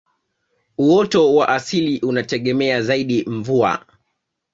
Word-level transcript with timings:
uoto 0.77 1.35
wa 1.35 1.49
asili 1.49 1.99
unategemea 1.99 2.81
zaidi 2.81 3.25
mvua 3.29 3.85